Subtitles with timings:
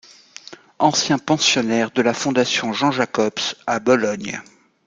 [0.79, 4.41] Ancien pensionnaire de la Fondation Jean Jacobs à Bologne.